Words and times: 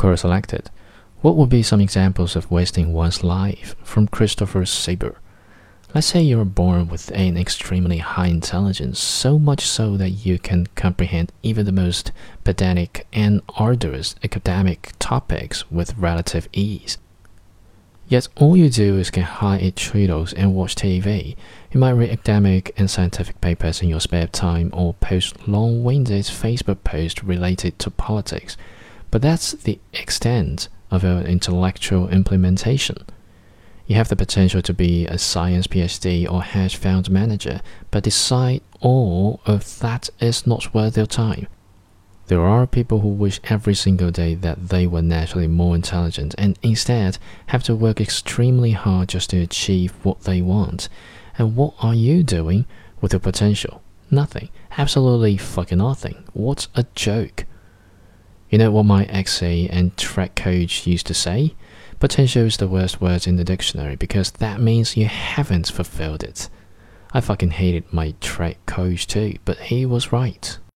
Quora 0.00 0.18
selected. 0.18 0.70
What 1.20 1.36
would 1.36 1.50
be 1.50 1.62
some 1.62 1.78
examples 1.78 2.34
of 2.34 2.50
wasting 2.50 2.94
one's 2.94 3.22
life? 3.22 3.76
From 3.82 4.08
Christopher 4.08 4.64
Saber. 4.64 5.18
Let's 5.94 6.06
say 6.06 6.22
you're 6.22 6.46
born 6.46 6.88
with 6.88 7.10
an 7.10 7.36
extremely 7.36 7.98
high 7.98 8.28
intelligence, 8.28 8.98
so 8.98 9.38
much 9.38 9.60
so 9.60 9.98
that 9.98 10.24
you 10.24 10.38
can 10.38 10.68
comprehend 10.74 11.32
even 11.42 11.66
the 11.66 11.70
most 11.72 12.12
pedantic 12.44 13.06
and 13.12 13.42
arduous 13.56 14.14
academic 14.24 14.92
topics 14.98 15.70
with 15.70 15.98
relative 15.98 16.48
ease. 16.54 16.96
Yet 18.08 18.28
all 18.36 18.56
you 18.56 18.70
do 18.70 18.96
is 18.96 19.10
get 19.10 19.24
high 19.24 19.58
eat 19.58 19.74
Cheetos 19.74 20.32
and 20.34 20.54
watch 20.54 20.76
TV. 20.76 21.36
You 21.72 21.78
might 21.78 21.90
read 21.90 22.08
academic 22.08 22.72
and 22.78 22.90
scientific 22.90 23.38
papers 23.42 23.82
in 23.82 23.90
your 23.90 24.00
spare 24.00 24.28
time 24.28 24.70
or 24.72 24.94
post 24.94 25.46
long-winded 25.46 26.24
Facebook 26.24 26.84
posts 26.84 27.22
related 27.22 27.78
to 27.80 27.90
politics. 27.90 28.56
But 29.10 29.22
that's 29.22 29.52
the 29.52 29.78
extent 29.92 30.68
of 30.90 31.02
your 31.02 31.20
intellectual 31.20 32.08
implementation. 32.08 32.98
You 33.86 33.96
have 33.96 34.08
the 34.08 34.16
potential 34.16 34.62
to 34.62 34.72
be 34.72 35.06
a 35.06 35.18
science 35.18 35.66
PhD 35.66 36.30
or 36.30 36.42
hedge 36.42 36.76
fund 36.76 37.10
manager, 37.10 37.60
but 37.90 38.04
decide 38.04 38.62
all 38.80 39.40
of 39.46 39.80
that 39.80 40.10
is 40.20 40.46
not 40.46 40.72
worth 40.72 40.96
your 40.96 41.06
time. 41.06 41.48
There 42.28 42.46
are 42.46 42.68
people 42.68 43.00
who 43.00 43.08
wish 43.08 43.40
every 43.42 43.74
single 43.74 44.12
day 44.12 44.36
that 44.36 44.68
they 44.68 44.86
were 44.86 45.02
naturally 45.02 45.48
more 45.48 45.74
intelligent 45.74 46.36
and 46.38 46.56
instead 46.62 47.18
have 47.46 47.64
to 47.64 47.74
work 47.74 48.00
extremely 48.00 48.70
hard 48.70 49.08
just 49.08 49.30
to 49.30 49.40
achieve 49.40 49.92
what 50.04 50.20
they 50.20 50.40
want. 50.40 50.88
And 51.36 51.56
what 51.56 51.74
are 51.80 51.94
you 51.94 52.22
doing 52.22 52.66
with 53.00 53.12
your 53.12 53.18
potential? 53.18 53.82
Nothing. 54.12 54.50
Absolutely 54.78 55.36
fucking 55.36 55.78
nothing. 55.78 56.22
What 56.32 56.68
a 56.76 56.84
joke. 56.94 57.46
You 58.50 58.58
know 58.58 58.72
what 58.72 58.84
my 58.84 59.04
XC 59.04 59.70
and 59.70 59.96
track 59.96 60.34
coach 60.34 60.84
used 60.84 61.06
to 61.06 61.14
say? 61.14 61.54
Potential 62.00 62.46
is 62.46 62.56
the 62.56 62.66
worst 62.66 63.00
word 63.00 63.28
in 63.28 63.36
the 63.36 63.44
dictionary 63.44 63.94
because 63.94 64.32
that 64.32 64.60
means 64.60 64.96
you 64.96 65.06
haven't 65.06 65.70
fulfilled 65.70 66.24
it. 66.24 66.48
I 67.12 67.20
fucking 67.20 67.52
hated 67.52 67.92
my 67.92 68.14
track 68.20 68.58
coach 68.66 69.06
too, 69.06 69.36
but 69.44 69.58
he 69.58 69.86
was 69.86 70.10
right. 70.10 70.58